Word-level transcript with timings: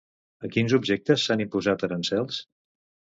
A 0.47 0.49
quins 0.53 0.73
objectes 0.77 1.25
s'han 1.27 1.43
imposat 1.45 1.85
aranzels? 1.89 2.41